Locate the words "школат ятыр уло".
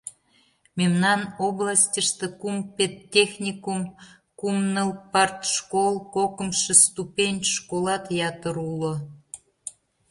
7.55-8.93